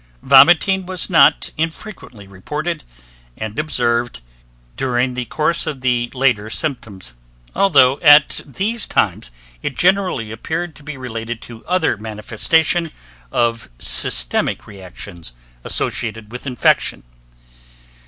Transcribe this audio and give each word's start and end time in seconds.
Vomiting 0.23 0.87
was 0.87 1.11
not 1.11 1.51
infrequently 1.57 2.25
reported 2.27 2.83
and 3.37 3.59
observed 3.59 4.21
during 4.75 5.13
the 5.13 5.25
course 5.25 5.67
of 5.67 5.81
the 5.81 6.09
later 6.15 6.49
symptoms, 6.49 7.13
although 7.53 7.99
at 7.99 8.41
these 8.43 8.87
times 8.87 9.29
it 9.61 9.77
generally 9.77 10.31
appeared 10.31 10.75
to 10.75 10.81
be 10.81 10.97
related 10.97 11.39
to 11.43 11.63
other 11.67 11.97
manifestation 11.97 12.91
of 13.31 13.69
systemic 13.77 14.65
reactions 14.65 15.33
associated 15.63 16.31
with 16.31 16.47
infection. 16.47 17.03